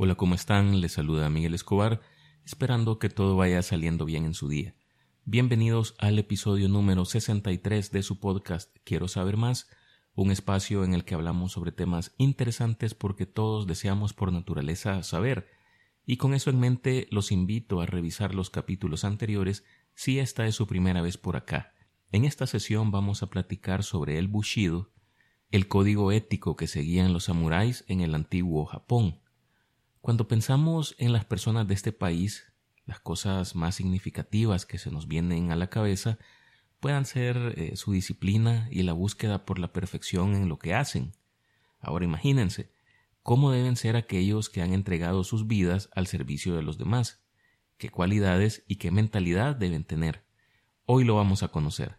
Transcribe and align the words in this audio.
Hola, 0.00 0.14
¿cómo 0.14 0.36
están? 0.36 0.80
Les 0.80 0.92
saluda 0.92 1.28
Miguel 1.28 1.54
Escobar, 1.54 2.00
esperando 2.44 3.00
que 3.00 3.08
todo 3.08 3.34
vaya 3.34 3.60
saliendo 3.62 4.04
bien 4.04 4.26
en 4.26 4.34
su 4.34 4.48
día. 4.48 4.76
Bienvenidos 5.24 5.96
al 5.98 6.20
episodio 6.20 6.68
número 6.68 7.04
63 7.04 7.90
de 7.90 8.04
su 8.04 8.20
podcast 8.20 8.76
Quiero 8.84 9.08
saber 9.08 9.36
más, 9.36 9.68
un 10.14 10.30
espacio 10.30 10.84
en 10.84 10.94
el 10.94 11.04
que 11.04 11.16
hablamos 11.16 11.50
sobre 11.50 11.72
temas 11.72 12.14
interesantes 12.16 12.94
porque 12.94 13.26
todos 13.26 13.66
deseamos 13.66 14.12
por 14.12 14.32
naturaleza 14.32 15.02
saber. 15.02 15.48
Y 16.06 16.16
con 16.16 16.32
eso 16.32 16.50
en 16.50 16.60
mente 16.60 17.08
los 17.10 17.32
invito 17.32 17.80
a 17.80 17.86
revisar 17.86 18.36
los 18.36 18.50
capítulos 18.50 19.02
anteriores 19.02 19.64
si 19.94 20.20
esta 20.20 20.46
es 20.46 20.54
su 20.54 20.68
primera 20.68 21.02
vez 21.02 21.18
por 21.18 21.34
acá. 21.34 21.74
En 22.12 22.24
esta 22.24 22.46
sesión 22.46 22.92
vamos 22.92 23.24
a 23.24 23.30
platicar 23.30 23.82
sobre 23.82 24.18
el 24.18 24.28
Bushido, 24.28 24.92
el 25.50 25.66
código 25.66 26.12
ético 26.12 26.54
que 26.54 26.68
seguían 26.68 27.12
los 27.12 27.24
samuráis 27.24 27.84
en 27.88 28.00
el 28.00 28.14
antiguo 28.14 28.64
Japón. 28.64 29.18
Cuando 30.00 30.28
pensamos 30.28 30.94
en 30.98 31.12
las 31.12 31.24
personas 31.24 31.66
de 31.66 31.74
este 31.74 31.92
país, 31.92 32.52
las 32.86 33.00
cosas 33.00 33.54
más 33.54 33.74
significativas 33.74 34.64
que 34.64 34.78
se 34.78 34.90
nos 34.90 35.08
vienen 35.08 35.50
a 35.50 35.56
la 35.56 35.68
cabeza 35.68 36.18
puedan 36.80 37.04
ser 37.04 37.54
eh, 37.56 37.76
su 37.76 37.92
disciplina 37.92 38.68
y 38.70 38.82
la 38.82 38.92
búsqueda 38.92 39.44
por 39.44 39.58
la 39.58 39.72
perfección 39.72 40.34
en 40.34 40.48
lo 40.48 40.58
que 40.58 40.74
hacen. 40.74 41.12
Ahora 41.80 42.04
imagínense, 42.04 42.72
cómo 43.22 43.50
deben 43.50 43.76
ser 43.76 43.96
aquellos 43.96 44.48
que 44.48 44.62
han 44.62 44.72
entregado 44.72 45.24
sus 45.24 45.46
vidas 45.46 45.90
al 45.94 46.06
servicio 46.06 46.54
de 46.54 46.62
los 46.62 46.78
demás, 46.78 47.22
qué 47.76 47.90
cualidades 47.90 48.64
y 48.68 48.76
qué 48.76 48.90
mentalidad 48.90 49.54
deben 49.54 49.84
tener. 49.84 50.24
Hoy 50.86 51.04
lo 51.04 51.16
vamos 51.16 51.42
a 51.42 51.48
conocer. 51.48 51.98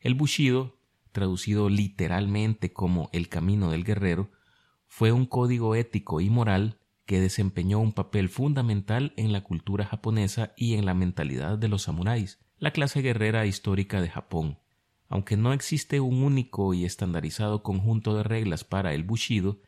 El 0.00 0.14
Bushido, 0.14 0.78
traducido 1.12 1.68
literalmente 1.68 2.72
como 2.72 3.10
el 3.12 3.28
camino 3.28 3.70
del 3.70 3.84
guerrero, 3.84 4.30
fue 4.86 5.12
un 5.12 5.26
código 5.26 5.74
ético 5.74 6.20
y 6.20 6.30
moral 6.30 6.79
que 7.10 7.20
desempeñó 7.20 7.80
un 7.80 7.92
papel 7.92 8.28
fundamental 8.28 9.14
en 9.16 9.32
la 9.32 9.42
cultura 9.42 9.84
japonesa 9.84 10.52
y 10.56 10.74
en 10.74 10.86
la 10.86 10.94
mentalidad 10.94 11.58
de 11.58 11.66
los 11.66 11.82
samuráis, 11.82 12.38
la 12.60 12.70
clase 12.70 13.02
guerrera 13.02 13.46
histórica 13.46 14.00
de 14.00 14.08
Japón. 14.08 14.60
Aunque 15.08 15.36
no 15.36 15.52
existe 15.52 15.98
un 15.98 16.22
único 16.22 16.72
y 16.72 16.84
estandarizado 16.84 17.64
conjunto 17.64 18.14
de 18.14 18.22
reglas 18.22 18.62
para 18.62 18.94
el 18.94 19.02
Bushido, 19.02 19.58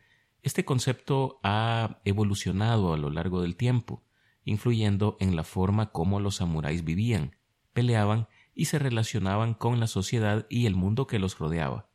este 0.44 0.64
concepto 0.64 1.40
ha 1.42 2.00
evolucionado 2.04 2.94
a 2.94 2.96
lo 2.96 3.10
largo 3.10 3.42
del 3.42 3.56
tiempo, 3.56 4.04
influyendo 4.44 5.16
en 5.18 5.34
la 5.34 5.42
forma 5.42 5.90
como 5.90 6.20
los 6.20 6.36
samuráis 6.36 6.84
vivían, 6.84 7.34
peleaban 7.72 8.28
y 8.54 8.66
se 8.66 8.78
relacionaban 8.78 9.54
con 9.54 9.80
la 9.80 9.88
sociedad 9.88 10.46
y 10.48 10.66
el 10.66 10.76
mundo 10.76 11.08
que 11.08 11.18
los 11.18 11.36
rodeaba. 11.40 11.88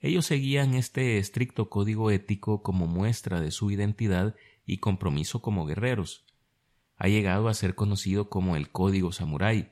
Ellos 0.00 0.26
seguían 0.26 0.74
este 0.74 1.18
estricto 1.18 1.70
código 1.70 2.10
ético 2.10 2.64
como 2.64 2.88
muestra 2.88 3.40
de 3.40 3.52
su 3.52 3.70
identidad 3.70 4.34
y 4.66 4.78
compromiso 4.78 5.42
como 5.42 5.66
guerreros. 5.66 6.26
Ha 6.96 7.08
llegado 7.08 7.48
a 7.48 7.54
ser 7.54 7.74
conocido 7.74 8.28
como 8.28 8.56
el 8.56 8.70
Código 8.70 9.12
Samurái, 9.12 9.70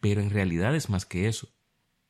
pero 0.00 0.20
en 0.20 0.30
realidad 0.30 0.74
es 0.74 0.90
más 0.90 1.06
que 1.06 1.28
eso. 1.28 1.48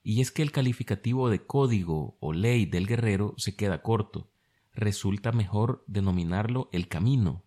Y 0.03 0.21
es 0.21 0.31
que 0.31 0.43
el 0.43 0.51
calificativo 0.51 1.31
de 1.31 1.45
código 1.47 2.17
o 2.21 2.33
ley 2.33 2.67
del 2.67 2.87
guerrero 2.87 3.35
se 3.37 3.55
queda 3.55 3.83
corto. 3.83 4.33
Resulta 4.73 5.33
mejor 5.33 5.85
denominarlo 5.87 6.69
el 6.73 6.89
camino. 6.89 7.45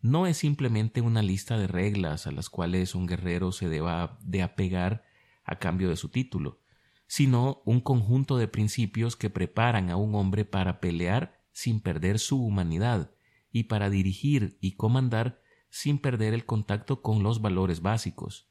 No 0.00 0.26
es 0.26 0.38
simplemente 0.38 1.00
una 1.00 1.22
lista 1.22 1.58
de 1.58 1.66
reglas 1.66 2.26
a 2.26 2.32
las 2.32 2.48
cuales 2.48 2.94
un 2.94 3.06
guerrero 3.06 3.52
se 3.52 3.68
deba 3.68 4.18
de 4.22 4.42
apegar 4.42 5.04
a 5.44 5.58
cambio 5.58 5.88
de 5.88 5.96
su 5.96 6.08
título, 6.08 6.60
sino 7.06 7.62
un 7.64 7.80
conjunto 7.80 8.36
de 8.36 8.48
principios 8.48 9.16
que 9.16 9.30
preparan 9.30 9.90
a 9.90 9.96
un 9.96 10.14
hombre 10.14 10.44
para 10.44 10.80
pelear 10.80 11.40
sin 11.52 11.80
perder 11.80 12.18
su 12.18 12.44
humanidad, 12.44 13.12
y 13.56 13.64
para 13.64 13.88
dirigir 13.88 14.58
y 14.60 14.72
comandar 14.72 15.40
sin 15.70 15.98
perder 15.98 16.34
el 16.34 16.44
contacto 16.44 17.00
con 17.00 17.22
los 17.22 17.40
valores 17.40 17.80
básicos. 17.80 18.50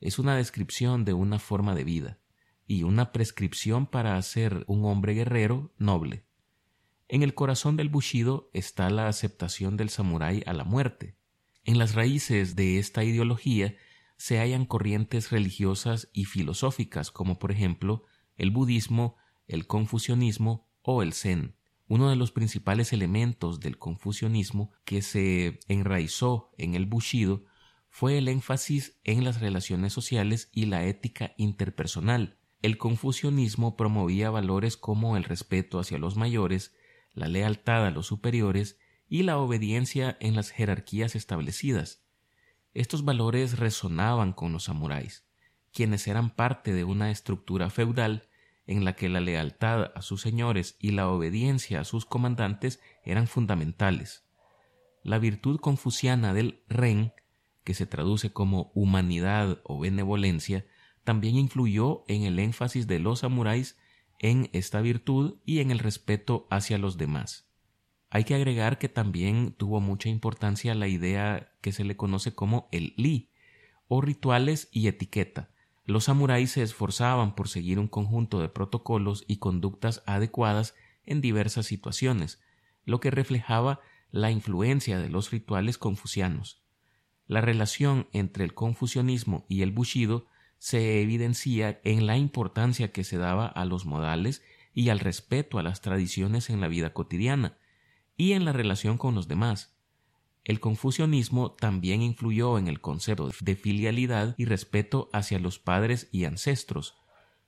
Es 0.00 0.18
una 0.18 0.34
descripción 0.34 1.04
de 1.04 1.12
una 1.12 1.38
forma 1.38 1.74
de 1.74 1.84
vida 1.84 2.20
y 2.66 2.84
una 2.84 3.12
prescripción 3.12 3.86
para 3.86 4.16
hacer 4.16 4.64
un 4.66 4.86
hombre 4.86 5.12
guerrero 5.12 5.74
noble. 5.76 6.24
En 7.06 7.22
el 7.22 7.34
corazón 7.34 7.76
del 7.76 7.90
Bushido 7.90 8.48
está 8.54 8.88
la 8.88 9.08
aceptación 9.08 9.76
del 9.76 9.90
samurái 9.90 10.42
a 10.46 10.54
la 10.54 10.64
muerte. 10.64 11.18
En 11.64 11.76
las 11.76 11.94
raíces 11.94 12.56
de 12.56 12.78
esta 12.78 13.04
ideología 13.04 13.76
se 14.16 14.38
hallan 14.38 14.64
corrientes 14.64 15.30
religiosas 15.30 16.08
y 16.14 16.24
filosóficas 16.24 17.10
como 17.10 17.38
por 17.38 17.52
ejemplo 17.52 18.06
el 18.38 18.52
budismo, 18.52 19.18
el 19.46 19.66
confucianismo 19.66 20.66
o 20.80 21.02
el 21.02 21.12
zen. 21.12 21.59
Uno 21.90 22.08
de 22.08 22.14
los 22.14 22.30
principales 22.30 22.92
elementos 22.92 23.58
del 23.58 23.76
confucianismo 23.76 24.70
que 24.84 25.02
se 25.02 25.58
enraizó 25.66 26.52
en 26.56 26.76
el 26.76 26.86
Bushido 26.86 27.42
fue 27.88 28.16
el 28.16 28.28
énfasis 28.28 29.00
en 29.02 29.24
las 29.24 29.40
relaciones 29.40 29.92
sociales 29.92 30.50
y 30.52 30.66
la 30.66 30.84
ética 30.84 31.34
interpersonal. 31.36 32.38
El 32.62 32.78
confucianismo 32.78 33.76
promovía 33.76 34.30
valores 34.30 34.76
como 34.76 35.16
el 35.16 35.24
respeto 35.24 35.80
hacia 35.80 35.98
los 35.98 36.14
mayores, 36.14 36.76
la 37.12 37.26
lealtad 37.26 37.84
a 37.84 37.90
los 37.90 38.06
superiores 38.06 38.78
y 39.08 39.24
la 39.24 39.38
obediencia 39.38 40.16
en 40.20 40.36
las 40.36 40.50
jerarquías 40.50 41.16
establecidas. 41.16 42.04
Estos 42.72 43.04
valores 43.04 43.58
resonaban 43.58 44.32
con 44.32 44.52
los 44.52 44.62
samuráis, 44.62 45.26
quienes 45.72 46.06
eran 46.06 46.30
parte 46.30 46.72
de 46.72 46.84
una 46.84 47.10
estructura 47.10 47.68
feudal 47.68 48.29
en 48.70 48.84
la 48.84 48.94
que 48.94 49.08
la 49.08 49.20
lealtad 49.20 49.90
a 49.96 50.00
sus 50.00 50.20
señores 50.20 50.76
y 50.78 50.92
la 50.92 51.08
obediencia 51.08 51.80
a 51.80 51.84
sus 51.84 52.06
comandantes 52.06 52.80
eran 53.04 53.26
fundamentales. 53.26 54.24
La 55.02 55.18
virtud 55.18 55.58
confuciana 55.58 56.32
del 56.34 56.62
ren, 56.68 57.12
que 57.64 57.74
se 57.74 57.86
traduce 57.86 58.32
como 58.32 58.70
humanidad 58.72 59.60
o 59.64 59.80
benevolencia, 59.80 60.66
también 61.02 61.34
influyó 61.34 62.04
en 62.06 62.22
el 62.22 62.38
énfasis 62.38 62.86
de 62.86 63.00
los 63.00 63.20
samuráis 63.20 63.76
en 64.20 64.50
esta 64.52 64.80
virtud 64.80 65.40
y 65.44 65.58
en 65.58 65.72
el 65.72 65.80
respeto 65.80 66.46
hacia 66.48 66.78
los 66.78 66.96
demás. 66.96 67.50
Hay 68.08 68.22
que 68.22 68.36
agregar 68.36 68.78
que 68.78 68.88
también 68.88 69.52
tuvo 69.52 69.80
mucha 69.80 70.08
importancia 70.08 70.76
la 70.76 70.86
idea 70.86 71.52
que 71.60 71.72
se 71.72 71.82
le 71.82 71.96
conoce 71.96 72.34
como 72.34 72.68
el 72.70 72.94
li, 72.96 73.32
o 73.88 74.00
rituales 74.00 74.68
y 74.70 74.86
etiqueta, 74.86 75.50
los 75.90 76.04
samuráis 76.04 76.52
se 76.52 76.62
esforzaban 76.62 77.34
por 77.34 77.48
seguir 77.48 77.78
un 77.78 77.88
conjunto 77.88 78.40
de 78.40 78.48
protocolos 78.48 79.24
y 79.26 79.36
conductas 79.36 80.02
adecuadas 80.06 80.74
en 81.04 81.20
diversas 81.20 81.66
situaciones, 81.66 82.40
lo 82.84 83.00
que 83.00 83.10
reflejaba 83.10 83.80
la 84.10 84.30
influencia 84.30 84.98
de 84.98 85.08
los 85.08 85.30
rituales 85.30 85.78
confucianos. 85.78 86.62
La 87.26 87.40
relación 87.40 88.08
entre 88.12 88.44
el 88.44 88.54
confucianismo 88.54 89.46
y 89.48 89.62
el 89.62 89.72
bushido 89.72 90.26
se 90.58 91.00
evidencia 91.00 91.80
en 91.84 92.06
la 92.06 92.16
importancia 92.16 92.92
que 92.92 93.04
se 93.04 93.18
daba 93.18 93.46
a 93.46 93.64
los 93.64 93.86
modales 93.86 94.42
y 94.72 94.88
al 94.90 95.00
respeto 95.00 95.58
a 95.58 95.62
las 95.62 95.80
tradiciones 95.80 96.50
en 96.50 96.60
la 96.60 96.68
vida 96.68 96.92
cotidiana 96.92 97.56
y 98.16 98.32
en 98.32 98.44
la 98.44 98.52
relación 98.52 98.98
con 98.98 99.14
los 99.14 99.28
demás. 99.28 99.79
El 100.44 100.60
confucianismo 100.60 101.52
también 101.52 102.02
influyó 102.02 102.58
en 102.58 102.66
el 102.66 102.80
concepto 102.80 103.30
de 103.40 103.56
filialidad 103.56 104.34
y 104.38 104.46
respeto 104.46 105.10
hacia 105.12 105.38
los 105.38 105.58
padres 105.58 106.08
y 106.12 106.24
ancestros. 106.24 106.96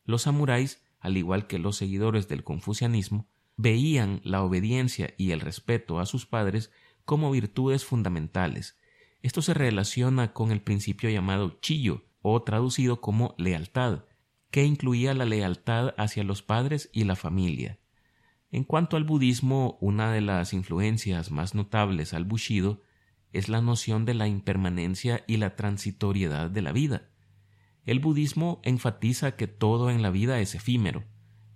Los 0.05 0.23
samuráis, 0.23 0.83
al 1.01 1.17
igual 1.17 1.47
que 1.47 1.59
los 1.59 1.77
seguidores 1.77 2.29
del 2.29 2.45
confucianismo, 2.45 3.29
veían 3.57 4.21
la 4.25 4.43
obediencia 4.43 5.15
y 5.17 5.31
el 5.31 5.41
respeto 5.41 6.01
a 6.01 6.07
sus 6.07 6.27
padres 6.27 6.71
como 7.05 7.31
virtudes 7.31 7.85
fundamentales. 7.85 8.77
Esto 9.23 9.43
se 9.43 9.55
relaciona 9.55 10.33
con 10.33 10.53
el 10.53 10.61
principio 10.61 11.09
llamado 11.11 11.59
chillo, 11.61 12.05
o 12.23 12.41
traducido 12.43 13.01
como 13.01 13.35
lealtad, 13.37 14.05
que 14.51 14.65
incluía 14.65 15.13
la 15.13 15.25
lealtad 15.25 15.95
hacia 15.99 16.23
los 16.25 16.43
padres 16.43 16.89
y 16.93 17.05
la 17.05 17.17
familia. 17.17 17.79
En 18.53 18.65
cuanto 18.65 18.99
al 18.99 19.05
budismo, 19.05 19.79
una 19.81 20.13
de 20.13 20.21
las 20.21 20.53
influencias 20.53 21.31
más 21.31 21.55
notables 21.55 22.12
al 22.12 22.25
bushido 22.25 22.82
es 23.32 23.49
la 23.49 23.62
noción 23.62 24.05
de 24.05 24.12
la 24.12 24.29
impermanencia 24.29 25.25
y 25.26 25.38
la 25.38 25.56
transitoriedad 25.56 26.50
de 26.50 26.61
la 26.61 26.73
vida. 26.73 27.09
El 27.87 27.99
budismo 27.99 28.61
enfatiza 28.62 29.37
que 29.37 29.47
todo 29.47 29.91
en 29.91 30.03
la 30.03 30.11
vida 30.11 30.38
es 30.38 30.55
efímero 30.55 31.03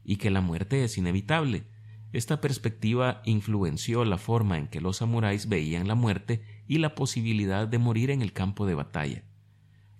y 0.04 0.16
que 0.16 0.30
la 0.30 0.40
muerte 0.40 0.84
es 0.84 0.96
inevitable. 0.96 1.64
Esta 2.12 2.40
perspectiva 2.40 3.20
influenció 3.26 4.06
la 4.06 4.16
forma 4.16 4.56
en 4.56 4.66
que 4.66 4.80
los 4.80 4.96
samuráis 4.96 5.50
veían 5.50 5.88
la 5.88 5.96
muerte 5.96 6.42
y 6.66 6.78
la 6.78 6.94
posibilidad 6.94 7.68
de 7.68 7.76
morir 7.76 8.10
en 8.10 8.22
el 8.22 8.32
campo 8.32 8.64
de 8.64 8.74
batalla. 8.74 9.22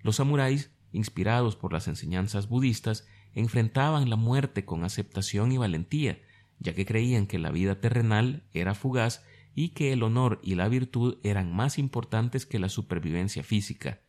Los 0.01 0.17
samuráis, 0.17 0.71
inspirados 0.93 1.57
por 1.57 1.75
las 1.75 1.89
enseñanzas 1.89 2.49
budistas, 2.49 3.07
enfrentaban 3.35 4.09
la 4.09 4.17
muerte 4.17 4.65
con 4.65 4.83
aceptación 4.83 5.53
y 5.53 5.59
valentía, 5.59 6.23
ya 6.59 6.75
que 6.75 6.87
creían 6.87 7.27
que 7.27 7.39
la 7.39 7.51
vida 7.51 7.81
terrenal 7.81 8.45
era 8.53 8.75
fugaz 8.75 9.23
y 9.55 9.71
que 9.71 9.93
el 9.93 10.03
honor 10.03 10.41
y 10.43 10.55
la 10.55 10.69
virtud 10.69 11.19
eran 11.23 11.55
más 11.55 11.79
importantes 11.79 12.47
que 12.47 12.59
la 12.59 12.69
supervivencia 12.69 13.43
física. 13.43 14.01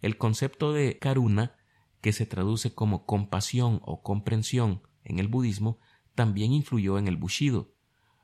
El 0.00 0.16
concepto 0.18 0.72
de 0.72 0.98
karuna, 0.98 1.56
que 2.00 2.12
se 2.12 2.26
traduce 2.26 2.74
como 2.74 3.06
compasión 3.06 3.80
o 3.84 4.02
comprensión 4.02 4.82
en 5.02 5.18
el 5.18 5.28
budismo, 5.28 5.80
también 6.14 6.52
influyó 6.52 6.98
en 6.98 7.08
el 7.08 7.16
bushido. 7.16 7.72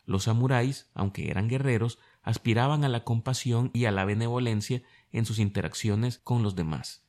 Los 0.07 0.25
samuráis, 0.25 0.91
aunque 0.95 1.31
eran 1.31 1.49
guerreros, 1.49 1.99
aspiraban 2.23 2.85
a 2.85 2.89
la 2.89 3.05
compasión 3.05 3.71
y 3.73 3.87
a 3.87 3.91
la 3.93 4.05
benevolencia 4.05 4.83
en 5.13 5.25
sus 5.25 5.39
interacciones 5.39 6.19
con 6.19 6.43
los 6.43 6.55
demás. 6.55 7.05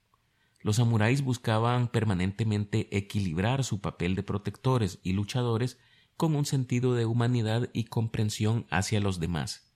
Los 0.62 0.78
samuráis 0.78 1.24
buscaban 1.24 1.88
permanentemente 1.88 2.96
equilibrar 2.96 3.63
su 3.63 3.81
papel 3.81 4.16
de 4.16 4.24
protectores 4.24 5.00
y 5.04 5.13
luchadores 5.13 5.80
con 6.18 6.36
un 6.36 6.46
sentido 6.46 6.94
de 6.96 7.06
humanidad 7.06 7.69
y 7.74 7.86
comprensión 7.86 8.66
hacia 8.69 9.00
los 9.00 9.19
demás. 9.19 9.72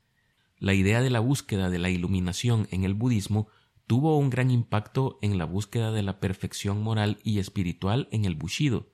La 0.58 0.74
idea 0.74 1.02
de 1.02 1.10
la 1.10 1.20
búsqueda 1.20 1.70
de 1.70 1.80
la 1.80 1.90
iluminación 1.90 2.68
en 2.72 2.86
el 2.86 2.94
budismo 2.94 3.48
tuvo 3.88 4.18
un 4.18 4.30
gran 4.30 4.52
impacto 4.52 5.20
en 5.22 5.38
la 5.38 5.46
búsqueda 5.46 5.92
de 5.92 6.04
la 6.04 6.20
perfección 6.20 6.82
moral 6.82 7.20
y 7.24 7.40
espiritual 7.40 8.08
en 8.12 8.26
el 8.26 8.36
bushido. 8.36 8.90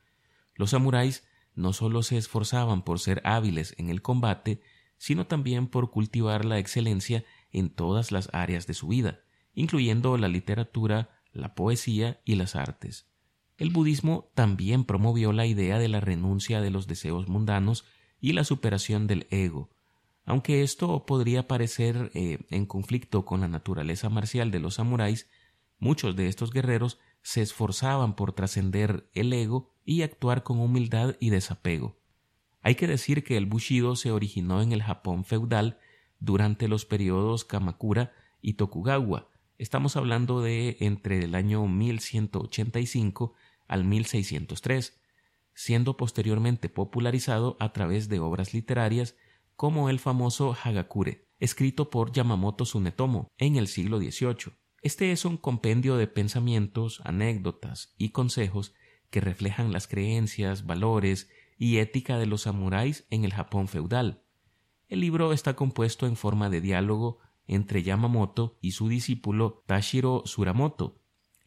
Los 0.55 0.71
samuráis 0.71 1.23
no 1.55 1.73
solo 1.73 2.03
se 2.03 2.17
esforzaban 2.17 2.83
por 2.83 2.99
ser 2.99 3.21
hábiles 3.25 3.75
en 3.77 3.89
el 3.89 4.01
combate, 4.01 4.61
sino 4.97 5.27
también 5.27 5.67
por 5.67 5.91
cultivar 5.91 6.45
la 6.45 6.59
excelencia 6.59 7.23
en 7.51 7.69
todas 7.69 8.11
las 8.11 8.29
áreas 8.33 8.67
de 8.67 8.73
su 8.73 8.88
vida, 8.88 9.21
incluyendo 9.53 10.17
la 10.17 10.27
literatura, 10.27 11.09
la 11.33 11.55
poesía 11.55 12.21
y 12.25 12.35
las 12.35 12.55
artes. 12.55 13.10
El 13.61 13.69
budismo 13.69 14.31
también 14.33 14.85
promovió 14.85 15.33
la 15.33 15.45
idea 15.45 15.77
de 15.77 15.87
la 15.87 15.99
renuncia 15.99 16.61
de 16.61 16.71
los 16.71 16.87
deseos 16.87 17.27
mundanos 17.27 17.85
y 18.19 18.33
la 18.33 18.43
superación 18.43 19.05
del 19.05 19.27
ego, 19.29 19.69
aunque 20.25 20.63
esto 20.63 21.05
podría 21.05 21.47
parecer 21.47 22.09
eh, 22.15 22.39
en 22.49 22.65
conflicto 22.65 23.23
con 23.23 23.41
la 23.41 23.47
naturaleza 23.47 24.09
marcial 24.09 24.49
de 24.49 24.57
los 24.57 24.73
samuráis, 24.73 25.29
muchos 25.77 26.15
de 26.15 26.25
estos 26.25 26.49
guerreros 26.49 26.97
se 27.21 27.43
esforzaban 27.43 28.15
por 28.15 28.33
trascender 28.33 29.07
el 29.13 29.31
ego 29.31 29.75
y 29.85 30.01
actuar 30.01 30.41
con 30.41 30.59
humildad 30.59 31.15
y 31.19 31.29
desapego. 31.29 31.99
Hay 32.63 32.73
que 32.73 32.87
decir 32.87 33.23
que 33.23 33.37
el 33.37 33.45
Bushido 33.45 33.95
se 33.95 34.11
originó 34.11 34.63
en 34.63 34.71
el 34.71 34.81
Japón 34.81 35.23
feudal 35.23 35.77
durante 36.19 36.67
los 36.67 36.85
periodos 36.85 37.45
Kamakura 37.45 38.11
y 38.41 38.53
Tokugawa. 38.53 39.29
Estamos 39.59 39.97
hablando 39.97 40.41
de 40.41 40.77
entre 40.79 41.19
el 41.19 41.35
año 41.35 41.67
1185 41.67 43.35
al 43.71 43.85
1603, 43.85 45.01
siendo 45.53 45.97
posteriormente 45.97 46.69
popularizado 46.69 47.57
a 47.59 47.73
través 47.73 48.09
de 48.09 48.19
obras 48.19 48.53
literarias 48.53 49.15
como 49.56 49.89
el 49.89 50.00
famoso 50.00 50.56
Hagakure, 50.63 51.27
escrito 51.39 51.89
por 51.89 52.12
Yamamoto 52.12 52.65
Tsunetomo 52.65 53.31
en 53.38 53.56
el 53.56 53.68
siglo 53.68 54.00
XVIII. 54.00 54.53
Este 54.81 55.12
es 55.12 55.25
un 55.25 55.38
compendio 55.38 55.95
de 55.97 56.07
pensamientos, 56.07 57.01
anécdotas 57.06 57.94
y 57.97 58.09
consejos 58.09 58.73
que 59.09 59.21
reflejan 59.21 59.71
las 59.71 59.88
creencias, 59.88 60.65
valores 60.65 61.29
y 61.57 61.77
ética 61.77 62.17
de 62.17 62.25
los 62.25 62.41
samuráis 62.41 63.06
en 63.09 63.24
el 63.24 63.33
Japón 63.33 63.67
feudal. 63.67 64.24
El 64.89 65.01
libro 65.01 65.31
está 65.31 65.56
compuesto 65.56 66.07
en 66.07 66.15
forma 66.15 66.50
de 66.50 66.59
diálogo 66.59 67.19
entre 67.47 67.83
Yamamoto 67.83 68.57
y 68.62 68.71
su 68.71 68.89
discípulo 68.89 69.63
Tashiro 69.67 70.24
Suramoto, 70.25 71.00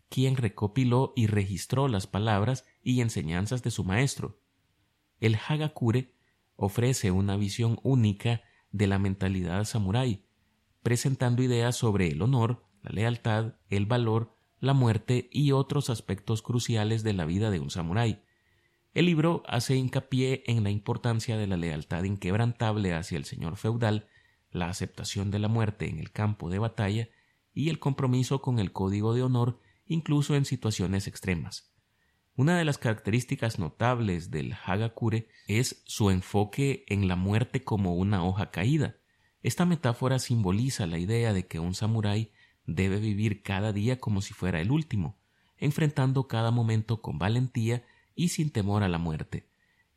quien 0.09 0.37
recopiló 0.37 1.13
y 1.17 1.27
registró 1.27 1.89
las 1.89 2.07
palabras 2.07 2.65
y 2.83 3.01
enseñanzas 3.01 3.63
de 3.63 3.71
su 3.71 3.85
maestro. 3.85 4.41
El 5.21 5.37
Hagakure 5.37 6.15
ofrece 6.57 7.11
una 7.11 7.37
visión 7.37 7.79
única 7.83 8.43
de 8.71 8.87
la 8.87 8.99
mentalidad 8.99 9.65
samurái, 9.65 10.25
presentando 10.83 11.43
ideas 11.43 11.77
sobre 11.77 12.09
el 12.09 12.23
honor, 12.23 12.65
la 12.83 12.91
lealtad, 12.91 13.55
el 13.69 13.87
valor, 13.87 14.37
la 14.61 14.75
muerte 14.75 15.29
y 15.33 15.53
otros 15.53 15.91
aspectos 15.91 16.43
cruciales 16.43 17.03
de 17.03 17.13
la 17.13 17.25
vida 17.25 17.51
de 17.51 17.61
un 17.61 17.71
samurái. 17.71 18.23
El 18.93 19.07
libro 19.07 19.43
hace 19.47 19.77
hincapié 19.77 20.45
en 20.47 20.63
la 20.63 20.71
importancia 20.71 21.37
de 21.37 21.47
la 21.47 21.57
lealtad 21.57 22.05
inquebrantable 22.05 22.95
hacia 22.95 23.19
el 23.19 23.25
señor 23.25 23.57
feudal, 23.57 24.09
la 24.51 24.69
aceptación 24.69 25.31
de 25.31 25.41
la 25.41 25.49
muerte 25.49 25.89
en 25.89 25.99
el 25.99 26.13
campo 26.13 26.49
de 26.49 26.61
batalla 26.61 27.09
y 27.53 27.71
el 27.71 27.79
compromiso 27.79 28.41
con 28.41 28.59
el 28.59 28.73
código 28.73 29.15
de 29.15 29.23
honor 29.23 29.61
incluso 29.87 30.35
en 30.35 30.45
situaciones 30.45 31.07
extremas. 31.07 31.73
Una 32.37 32.59
de 32.59 32.65
las 32.65 32.79
características 32.79 33.59
notables 33.59 34.31
del 34.31 34.55
Hagakure 34.65 35.29
es 35.47 35.83
su 35.87 36.11
enfoque 36.11 36.85
en 36.89 37.07
la 37.07 37.15
muerte 37.15 37.63
como 37.63 37.95
una 37.95 38.25
hoja 38.25 38.51
caída. 38.51 38.97
Esta 39.43 39.67
metáfora 39.67 40.19
simboliza 40.19 40.87
la 40.87 40.99
idea 40.99 41.33
de 41.33 41.47
que 41.47 41.61
un 41.61 41.75
samurái 41.75 42.33
debe 42.67 42.99
vivir 42.99 43.43
cada 43.43 43.73
día 43.73 44.01
como 44.01 44.21
si 44.21 44.35
fuera 44.35 44.61
el 44.61 44.73
último, 44.73 45.17
enfrentando 45.59 46.27
cada 46.27 46.51
momento 46.51 47.03
con 47.03 47.19
valentía 47.19 47.85
y 48.17 48.29
sin 48.29 48.51
temor 48.51 48.83
a 48.83 48.89
la 48.89 48.99
muerte. 48.99 49.49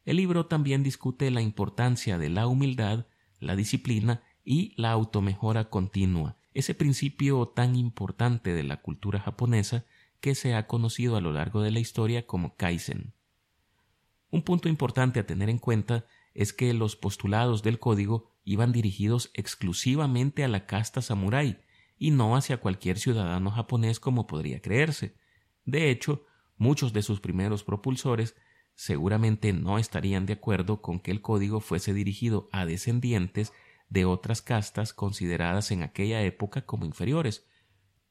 El 0.05 0.17
libro 0.17 0.45
también 0.45 0.83
discute 0.83 1.31
la 1.31 1.41
importancia 1.41 2.17
de 2.17 2.29
la 2.29 2.47
humildad, 2.47 3.07
la 3.39 3.55
disciplina 3.55 4.21
y 4.43 4.73
la 4.79 4.91
automejora 4.91 5.69
continua, 5.69 6.37
ese 6.57 6.73
principio 6.73 7.47
tan 7.47 7.75
importante 7.75 8.51
de 8.51 8.63
la 8.63 8.81
cultura 8.81 9.19
japonesa 9.19 9.85
que 10.19 10.33
se 10.33 10.55
ha 10.55 10.65
conocido 10.65 11.15
a 11.15 11.21
lo 11.21 11.31
largo 11.31 11.61
de 11.61 11.69
la 11.69 11.79
historia 11.79 12.25
como 12.25 12.55
Kaizen. 12.55 13.13
Un 14.31 14.41
punto 14.41 14.67
importante 14.67 15.19
a 15.19 15.27
tener 15.27 15.51
en 15.51 15.59
cuenta 15.59 16.07
es 16.33 16.53
que 16.53 16.73
los 16.73 16.95
postulados 16.95 17.61
del 17.61 17.77
código 17.77 18.31
iban 18.43 18.71
dirigidos 18.71 19.29
exclusivamente 19.35 20.43
a 20.43 20.47
la 20.47 20.65
casta 20.65 21.03
samurái 21.03 21.59
y 21.95 22.09
no 22.09 22.35
hacia 22.35 22.57
cualquier 22.57 22.97
ciudadano 22.97 23.51
japonés 23.51 23.99
como 23.99 24.25
podría 24.25 24.59
creerse. 24.59 25.15
De 25.63 25.91
hecho, 25.91 26.25
muchos 26.57 26.91
de 26.91 27.03
sus 27.03 27.19
primeros 27.19 27.63
propulsores 27.63 28.35
seguramente 28.73 29.53
no 29.53 29.77
estarían 29.77 30.25
de 30.25 30.33
acuerdo 30.33 30.81
con 30.81 30.99
que 30.99 31.11
el 31.11 31.21
código 31.21 31.59
fuese 31.59 31.93
dirigido 31.93 32.49
a 32.51 32.65
descendientes 32.65 33.53
de 33.89 34.05
otras 34.05 34.41
castas 34.41 34.93
consideradas 34.93 35.71
en 35.71 35.83
aquella 35.83 36.21
época 36.21 36.65
como 36.65 36.85
inferiores, 36.85 37.45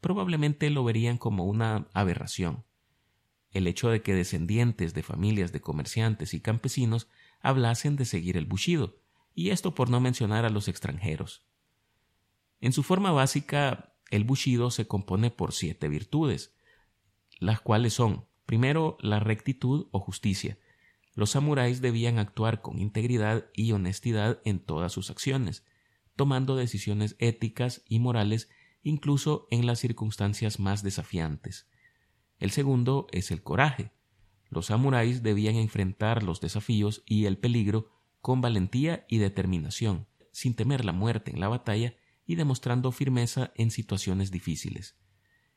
probablemente 0.01 0.71
lo 0.71 0.85
verían 0.85 1.19
como 1.19 1.45
una 1.45 1.89
aberración. 1.93 2.65
El 3.51 3.67
hecho 3.67 3.89
de 3.89 4.03
que 4.03 4.15
descendientes 4.15 4.95
de 4.95 5.03
familias 5.03 5.53
de 5.53 5.61
comerciantes 5.61 6.35
y 6.35 6.41
campesinos 6.41 7.09
hablasen 7.41 7.97
de 7.97 8.05
seguir 8.05 8.37
el 8.37 8.47
bushido, 8.47 8.99
y 9.35 9.51
esto 9.51 9.75
por 9.75 9.91
no 9.91 10.01
mencionar 10.01 10.45
a 10.45 10.51
los 10.51 10.69
extranjeros. 10.69 11.47
En 12.61 12.73
su 12.73 12.83
forma 12.83 13.13
básica, 13.13 13.95
el 14.11 14.25
bushido 14.25 14.71
se 14.71 14.87
compone 14.87 15.31
por 15.31 15.53
siete 15.53 15.89
virtudes, 15.89 16.55
las 17.39 17.61
cuales 17.61 17.93
son, 17.93 18.27
primero, 18.47 18.97
la 19.01 19.21
rectitud 19.21 19.89
o 19.91 20.01
justicia. 20.01 20.59
Los 21.17 21.31
samuráis 21.31 21.81
debían 21.81 22.19
actuar 22.19 22.61
con 22.61 22.79
integridad 22.79 23.47
y 23.55 23.73
honestidad 23.73 24.41
en 24.45 24.61
todas 24.61 24.93
sus 24.93 25.11
acciones, 25.11 25.65
tomando 26.15 26.57
decisiones 26.57 27.17
éticas 27.19 27.83
y 27.89 27.99
morales 27.99 28.51
incluso 28.83 29.49
en 29.51 29.67
las 29.67 29.81
circunstancias 29.81 30.61
más 30.61 30.83
desafiantes. 30.83 31.69
El 32.39 32.51
segundo 32.51 33.07
es 33.13 33.31
el 33.31 33.43
coraje. 33.43 33.93
Los 34.51 34.67
samuráis 34.67 35.23
debían 35.23 35.57
enfrentar 35.57 36.23
los 36.23 36.41
desafíos 36.41 37.03
y 37.07 37.25
el 37.25 37.39
peligro 37.39 37.91
con 38.21 38.43
valentía 38.43 39.07
y 39.09 39.17
determinación, 39.17 40.07
sin 40.33 40.55
temer 40.55 40.85
la 40.85 40.93
muerte 40.93 41.31
en 41.33 41.41
la 41.41 41.49
batalla 41.49 41.97
y 42.27 42.35
demostrando 42.35 42.93
firmeza 42.93 43.53
en 43.55 43.71
situaciones 43.71 44.31
difíciles. 44.31 44.97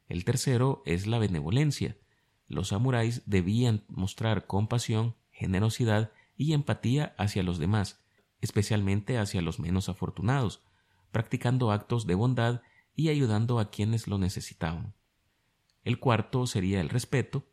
El 0.07 0.24
tercero 0.24 0.81
es 0.86 1.05
la 1.05 1.19
benevolencia. 1.19 1.98
Los 2.48 2.69
samuráis 2.69 3.24
debían 3.25 3.83
mostrar 3.89 4.48
compasión, 4.48 5.15
generosidad 5.39 6.12
y 6.36 6.51
empatía 6.51 7.15
hacia 7.17 7.43
los 7.43 7.60
demás, 7.60 8.01
especialmente 8.41 9.17
hacia 9.17 9.41
los 9.41 9.58
menos 9.60 9.88
afortunados, 9.88 10.62
practicando 11.12 11.72
actos 11.72 12.05
de 12.05 12.15
bondad 12.15 12.62
y 12.93 13.08
ayudando 13.08 13.60
a 13.60 13.72
quienes 13.72 14.08
lo 14.08 14.17
necesitaban. 14.17 14.93
El 15.86 15.98
cuarto 16.00 16.46
sería 16.46 16.81
el 16.81 16.89
respeto. 16.89 17.48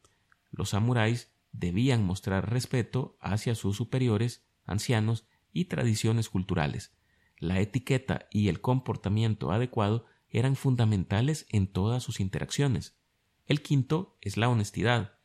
Los 0.51 0.71
samuráis 0.71 1.31
debían 1.53 2.05
mostrar 2.05 2.51
respeto 2.51 3.17
hacia 3.21 3.55
sus 3.55 3.77
superiores, 3.77 4.45
ancianos 4.65 5.27
y 5.53 5.67
tradiciones 5.67 6.29
culturales. 6.29 6.93
La 7.39 7.61
etiqueta 7.61 8.27
y 8.33 8.49
el 8.49 8.61
comportamiento 8.61 9.53
adecuado 9.53 10.07
eran 10.29 10.57
fundamentales 10.57 11.47
en 11.51 11.69
todas 11.69 12.03
sus 12.03 12.19
interacciones. 12.19 12.99
El 13.47 13.63
quinto 13.63 14.19
es 14.21 14.37
la 14.37 14.49
honestidad. 14.49 15.16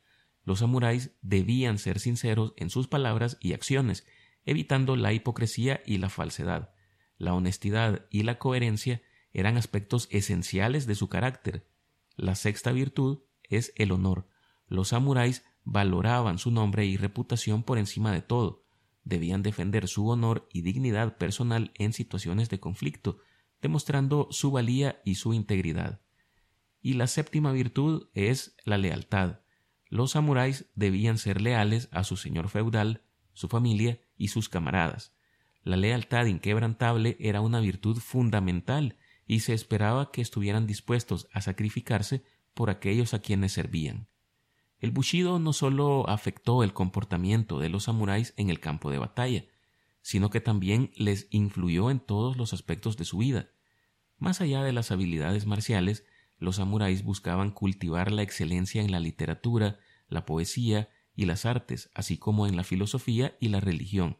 Los 0.44 0.60
samuráis 0.60 1.12
debían 1.22 1.78
ser 1.78 2.00
sinceros 2.00 2.54
en 2.58 2.70
sus 2.70 2.88
palabras 2.88 3.38
y 3.40 3.54
acciones, 3.54 4.06
evitando 4.46 4.96
la 4.96 5.14
hipocresía 5.14 5.82
y 5.86 5.98
la 5.98 6.10
falsedad. 6.10 6.74
La 7.18 7.34
honestidad 7.34 8.06
y 8.10 8.24
la 8.24 8.40
coherencia 8.40 9.02
eran 9.34 9.58
aspectos 9.58 10.08
esenciales 10.12 10.88
de 10.88 10.96
su 10.96 11.08
carácter. 11.10 11.68
La 12.16 12.36
sexta 12.36 12.72
virtud 12.72 13.20
es 13.44 13.74
el 13.76 13.92
honor. 13.92 14.28
Los 14.68 14.90
samuráis 14.90 15.44
valoraban 15.64 16.40
su 16.40 16.52
nombre 16.52 16.86
y 16.86 16.98
reputación 16.98 17.64
por 17.64 17.78
encima 17.78 18.12
de 18.12 18.22
todo. 18.22 18.66
Debían 19.04 19.44
defender 19.44 19.88
su 19.88 20.08
honor 20.08 20.48
y 20.52 20.62
dignidad 20.62 21.18
personal 21.18 21.72
en 21.76 21.94
situaciones 21.94 22.50
de 22.50 22.60
conflicto, 22.60 23.20
demostrando 23.62 24.28
su 24.32 24.52
valía 24.52 25.02
y 25.06 25.16
su 25.16 25.34
integridad. 25.34 26.02
Y 26.82 26.94
la 26.94 27.08
séptima 27.08 27.52
virtud 27.52 28.10
es 28.14 28.56
la 28.66 28.78
lealtad. 28.78 29.41
Los 29.92 30.12
samuráis 30.12 30.68
debían 30.74 31.18
ser 31.18 31.42
leales 31.42 31.90
a 31.92 32.06
su 32.06 32.16
señor 32.16 32.48
feudal, 32.48 33.04
su 33.34 33.50
familia 33.50 34.00
y 34.16 34.30
sus 34.30 34.48
camaradas. 34.48 35.14
La 35.64 35.76
lealtad 35.76 36.28
inquebrantable 36.28 37.18
era 37.20 37.42
una 37.42 37.60
virtud 37.60 37.98
fundamental 37.98 38.98
y 39.28 39.42
se 39.42 39.54
esperaba 39.54 40.10
que 40.14 40.22
estuvieran 40.22 40.66
dispuestos 40.66 41.28
a 41.34 41.42
sacrificarse 41.42 42.24
por 42.54 42.70
aquellos 42.70 43.14
a 43.14 43.20
quienes 43.20 43.52
servían. 43.52 44.08
El 44.80 44.92
bushido 44.92 45.40
no 45.40 45.52
solo 45.52 46.08
afectó 46.08 46.64
el 46.64 46.72
comportamiento 46.72 47.60
de 47.60 47.68
los 47.68 47.84
samuráis 47.84 48.34
en 48.38 48.50
el 48.50 48.62
campo 48.62 48.92
de 48.92 48.98
batalla, 48.98 49.44
sino 50.02 50.30
que 50.30 50.40
también 50.40 50.92
les 50.96 51.28
influyó 51.32 51.92
en 51.92 52.00
todos 52.00 52.38
los 52.38 52.54
aspectos 52.54 52.96
de 52.96 53.04
su 53.04 53.18
vida. 53.18 53.50
Más 54.18 54.40
allá 54.40 54.64
de 54.64 54.72
las 54.72 54.90
habilidades 54.90 55.46
marciales, 55.46 56.06
los 56.42 56.56
samuráis 56.56 57.04
buscaban 57.04 57.52
cultivar 57.52 58.12
la 58.12 58.24
excelencia 58.24 58.82
en 58.82 58.92
la 58.92 59.00
literatura, 59.00 59.80
la 60.10 60.26
poesía 60.26 60.90
y 61.16 61.26
las 61.26 61.46
artes, 61.46 61.92
así 61.94 62.18
como 62.18 62.48
en 62.48 62.56
la 62.56 62.64
filosofía 62.64 63.38
y 63.40 63.50
la 63.50 63.60
religión. 63.60 64.18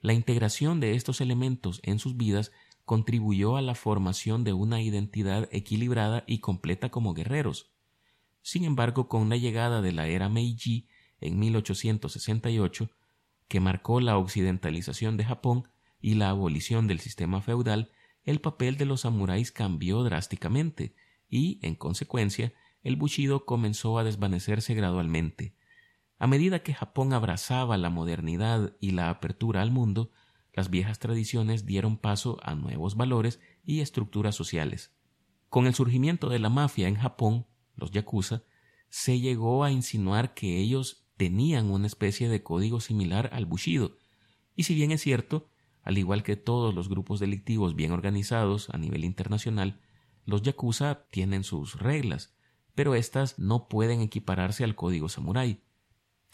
La 0.00 0.12
integración 0.12 0.78
de 0.78 0.94
estos 0.94 1.20
elementos 1.20 1.80
en 1.82 1.98
sus 1.98 2.16
vidas 2.16 2.52
contribuyó 2.84 3.56
a 3.56 3.62
la 3.62 3.74
formación 3.74 4.44
de 4.44 4.52
una 4.52 4.80
identidad 4.80 5.48
equilibrada 5.50 6.22
y 6.28 6.38
completa 6.38 6.90
como 6.90 7.14
guerreros. 7.14 7.72
Sin 8.40 8.62
embargo, 8.62 9.08
con 9.08 9.28
la 9.28 9.36
llegada 9.36 9.82
de 9.82 9.90
la 9.90 10.06
era 10.06 10.28
Meiji 10.28 10.86
en 11.20 11.40
1868, 11.40 12.90
que 13.48 13.58
marcó 13.58 14.00
la 14.00 14.18
occidentalización 14.18 15.16
de 15.16 15.24
Japón 15.24 15.68
y 16.00 16.14
la 16.14 16.28
abolición 16.28 16.86
del 16.86 17.00
sistema 17.00 17.40
feudal, 17.40 17.90
el 18.22 18.40
papel 18.40 18.76
de 18.76 18.84
los 18.84 19.00
samuráis 19.00 19.50
cambió 19.50 20.04
drásticamente 20.04 20.94
y, 21.28 21.58
en 21.62 21.74
consecuencia, 21.74 22.52
el 22.82 22.96
bushido 22.96 23.46
comenzó 23.46 23.98
a 23.98 24.04
desvanecerse 24.04 24.74
gradualmente. 24.74 25.56
A 26.18 26.26
medida 26.26 26.62
que 26.62 26.74
Japón 26.74 27.12
abrazaba 27.12 27.76
la 27.76 27.90
modernidad 27.90 28.76
y 28.80 28.92
la 28.92 29.10
apertura 29.10 29.62
al 29.62 29.70
mundo, 29.70 30.10
las 30.52 30.70
viejas 30.70 30.98
tradiciones 31.00 31.66
dieron 31.66 31.96
paso 31.96 32.38
a 32.42 32.54
nuevos 32.54 32.96
valores 32.96 33.40
y 33.64 33.80
estructuras 33.80 34.36
sociales. 34.36 34.94
Con 35.48 35.66
el 35.66 35.74
surgimiento 35.74 36.28
de 36.28 36.38
la 36.38 36.48
mafia 36.48 36.88
en 36.88 36.96
Japón, 36.96 37.46
los 37.74 37.90
yakuza, 37.90 38.44
se 38.88 39.18
llegó 39.18 39.64
a 39.64 39.72
insinuar 39.72 40.34
que 40.34 40.58
ellos 40.58 41.06
tenían 41.16 41.70
una 41.70 41.86
especie 41.86 42.28
de 42.28 42.42
código 42.42 42.80
similar 42.80 43.30
al 43.32 43.46
bushido, 43.46 43.96
y 44.54 44.64
si 44.64 44.74
bien 44.74 44.92
es 44.92 45.00
cierto, 45.00 45.48
al 45.82 45.98
igual 45.98 46.22
que 46.22 46.36
todos 46.36 46.74
los 46.74 46.88
grupos 46.88 47.20
delictivos 47.20 47.74
bien 47.74 47.92
organizados 47.92 48.70
a 48.70 48.78
nivel 48.78 49.04
internacional, 49.04 49.80
los 50.24 50.42
yakuza 50.42 51.06
tienen 51.10 51.44
sus 51.44 51.78
reglas, 51.78 52.34
pero 52.74 52.94
éstas 52.94 53.38
no 53.38 53.68
pueden 53.68 54.00
equipararse 54.00 54.64
al 54.64 54.74
código 54.74 55.08
samurái. 55.08 55.60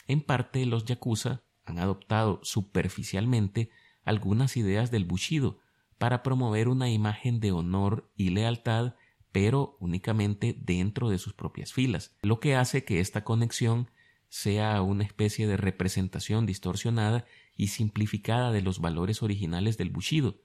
En 0.06 0.22
parte, 0.22 0.64
los 0.66 0.84
yakuza 0.84 1.42
han 1.64 1.78
adoptado 1.78 2.40
superficialmente 2.42 3.70
algunas 4.04 4.56
ideas 4.56 4.90
del 4.90 5.04
bushido 5.04 5.58
para 5.98 6.22
promover 6.22 6.68
una 6.68 6.90
imagen 6.90 7.40
de 7.40 7.52
honor 7.52 8.10
y 8.16 8.30
lealtad, 8.30 8.94
pero 9.32 9.76
únicamente 9.80 10.56
dentro 10.58 11.10
de 11.10 11.18
sus 11.18 11.34
propias 11.34 11.72
filas, 11.72 12.16
lo 12.22 12.40
que 12.40 12.56
hace 12.56 12.84
que 12.84 13.00
esta 13.00 13.22
conexión 13.22 13.90
sea 14.28 14.80
una 14.80 15.04
especie 15.04 15.46
de 15.46 15.56
representación 15.56 16.46
distorsionada 16.46 17.26
y 17.56 17.68
simplificada 17.68 18.52
de 18.52 18.62
los 18.62 18.80
valores 18.80 19.22
originales 19.22 19.76
del 19.76 19.90
bushido, 19.90 20.40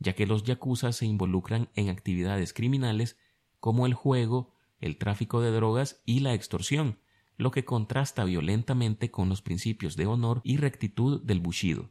ya 0.00 0.14
que 0.14 0.26
los 0.26 0.42
yakuza 0.42 0.92
se 0.92 1.06
involucran 1.06 1.68
en 1.74 1.88
actividades 1.90 2.52
criminales 2.52 3.16
como 3.60 3.86
el 3.86 3.94
juego, 3.94 4.56
el 4.80 4.96
tráfico 4.96 5.40
de 5.40 5.52
drogas 5.52 6.02
y 6.06 6.20
la 6.20 6.34
extorsión, 6.34 6.98
lo 7.36 7.50
que 7.50 7.64
contrasta 7.64 8.24
violentamente 8.24 9.10
con 9.10 9.28
los 9.28 9.42
principios 9.42 9.96
de 9.96 10.06
honor 10.06 10.40
y 10.42 10.56
rectitud 10.56 11.22
del 11.22 11.40
bushido. 11.40 11.90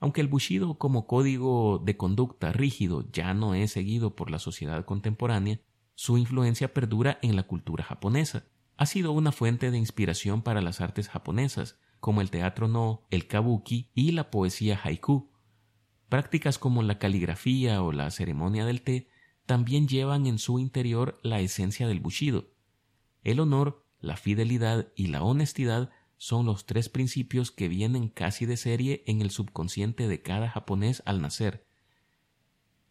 Aunque 0.00 0.20
el 0.20 0.28
bushido 0.28 0.78
como 0.78 1.06
código 1.06 1.82
de 1.84 1.96
conducta 1.96 2.52
rígido 2.52 3.04
ya 3.12 3.34
no 3.34 3.54
es 3.54 3.72
seguido 3.72 4.14
por 4.16 4.30
la 4.30 4.38
sociedad 4.38 4.84
contemporánea, 4.84 5.60
su 5.94 6.16
influencia 6.16 6.72
perdura 6.72 7.18
en 7.22 7.34
la 7.34 7.42
cultura 7.42 7.84
japonesa. 7.84 8.44
Ha 8.76 8.86
sido 8.86 9.12
una 9.12 9.32
fuente 9.32 9.70
de 9.70 9.78
inspiración 9.78 10.42
para 10.42 10.62
las 10.62 10.80
artes 10.80 11.08
japonesas, 11.08 11.78
como 11.98 12.20
el 12.20 12.30
teatro 12.30 12.68
no, 12.68 13.06
el 13.10 13.26
kabuki 13.26 13.90
y 13.94 14.12
la 14.12 14.30
poesía 14.30 14.80
haiku, 14.82 15.32
Prácticas 16.08 16.58
como 16.58 16.82
la 16.82 16.98
caligrafía 16.98 17.82
o 17.82 17.92
la 17.92 18.10
ceremonia 18.10 18.64
del 18.64 18.82
té 18.82 19.08
también 19.44 19.88
llevan 19.88 20.26
en 20.26 20.38
su 20.38 20.58
interior 20.58 21.18
la 21.22 21.40
esencia 21.40 21.86
del 21.86 22.00
bushido. 22.00 22.50
El 23.24 23.40
honor, 23.40 23.84
la 24.00 24.16
fidelidad 24.16 24.88
y 24.94 25.08
la 25.08 25.22
honestidad 25.22 25.90
son 26.16 26.46
los 26.46 26.66
tres 26.66 26.88
principios 26.88 27.50
que 27.50 27.68
vienen 27.68 28.08
casi 28.08 28.46
de 28.46 28.56
serie 28.56 29.04
en 29.06 29.22
el 29.22 29.30
subconsciente 29.30 30.08
de 30.08 30.22
cada 30.22 30.48
japonés 30.48 31.02
al 31.06 31.20
nacer. 31.20 31.66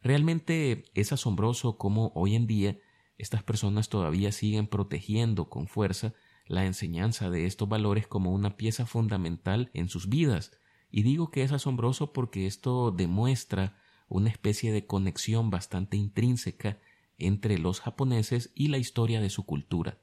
Realmente 0.02 0.86
es 0.94 1.12
asombroso 1.12 1.78
cómo 1.78 2.12
hoy 2.16 2.36
en 2.36 2.48
día 2.48 2.78
estas 3.18 3.44
personas 3.44 3.90
todavía 3.90 4.32
siguen 4.32 4.68
protegiendo 4.68 5.50
con 5.50 5.68
fuerza 5.68 6.14
la 6.46 6.66
enseñanza 6.66 7.30
de 7.30 7.46
estos 7.46 7.68
valores 7.68 8.08
como 8.08 8.32
una 8.32 8.58
pieza 8.58 8.86
fundamental 8.86 9.70
en 9.74 9.90
sus 9.90 10.08
vidas, 10.08 10.52
y 10.92 11.04
digo 11.04 11.32
que 11.32 11.44
es 11.44 11.52
asombroso 11.52 12.14
porque 12.14 12.48
esto 12.48 12.92
demuestra 12.92 13.78
una 14.08 14.30
especie 14.30 14.72
de 14.72 14.86
conexión 14.86 15.50
bastante 15.50 15.98
intrínseca 15.98 16.80
entre 17.18 17.58
los 17.58 17.82
japoneses 17.82 18.52
y 18.56 18.68
la 18.68 18.78
historia 18.78 19.22
de 19.22 19.30
su 19.30 19.46
cultura. 19.46 19.98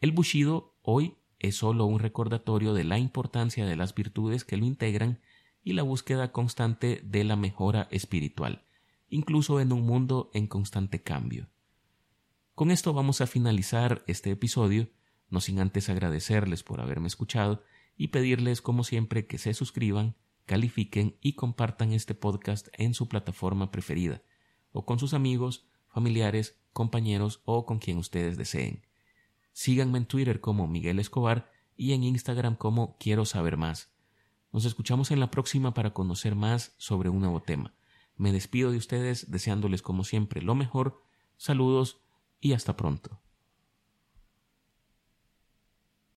El 0.00 0.12
bushido 0.12 0.74
hoy 0.82 1.16
es 1.38 1.56
solo 1.56 1.86
un 1.86 2.00
recordatorio 2.00 2.74
de 2.74 2.84
la 2.84 2.98
importancia 2.98 3.66
de 3.66 3.76
las 3.76 3.94
virtudes 3.94 4.44
que 4.44 4.56
lo 4.56 4.64
integran 4.64 5.20
y 5.62 5.74
la 5.74 5.82
búsqueda 5.82 6.32
constante 6.32 7.00
de 7.04 7.24
la 7.24 7.36
mejora 7.36 7.88
espiritual, 7.90 8.64
incluso 9.08 9.60
en 9.60 9.72
un 9.72 9.82
mundo 9.82 10.30
en 10.34 10.46
constante 10.46 11.02
cambio. 11.02 11.48
Con 12.54 12.70
esto 12.70 12.92
vamos 12.92 13.20
a 13.20 13.26
finalizar 13.26 14.02
este 14.06 14.30
episodio, 14.30 14.88
no 15.30 15.40
sin 15.40 15.60
antes 15.60 15.88
agradecerles 15.88 16.62
por 16.62 16.80
haberme 16.80 17.06
escuchado 17.06 17.62
y 17.98 18.08
pedirles 18.08 18.62
como 18.62 18.84
siempre 18.84 19.26
que 19.26 19.36
se 19.36 19.52
suscriban, 19.52 20.14
califiquen 20.46 21.18
y 21.20 21.34
compartan 21.34 21.92
este 21.92 22.14
podcast 22.14 22.68
en 22.72 22.94
su 22.94 23.08
plataforma 23.08 23.70
preferida, 23.70 24.22
o 24.72 24.86
con 24.86 24.98
sus 24.98 25.12
amigos, 25.12 25.66
familiares, 25.88 26.58
compañeros 26.72 27.42
o 27.44 27.66
con 27.66 27.80
quien 27.80 27.98
ustedes 27.98 28.38
deseen. 28.38 28.86
Síganme 29.52 29.98
en 29.98 30.06
Twitter 30.06 30.40
como 30.40 30.68
Miguel 30.68 31.00
Escobar 31.00 31.50
y 31.76 31.92
en 31.92 32.04
Instagram 32.04 32.54
como 32.54 32.96
Quiero 32.98 33.24
saber 33.24 33.56
más. 33.56 33.92
Nos 34.52 34.64
escuchamos 34.64 35.10
en 35.10 35.20
la 35.20 35.30
próxima 35.30 35.74
para 35.74 35.92
conocer 35.92 36.36
más 36.36 36.74
sobre 36.78 37.08
un 37.08 37.20
nuevo 37.20 37.42
tema. 37.42 37.74
Me 38.16 38.32
despido 38.32 38.70
de 38.70 38.78
ustedes 38.78 39.30
deseándoles 39.30 39.82
como 39.82 40.04
siempre 40.04 40.40
lo 40.40 40.54
mejor, 40.54 41.02
saludos 41.36 42.00
y 42.40 42.52
hasta 42.52 42.76
pronto. 42.76 43.20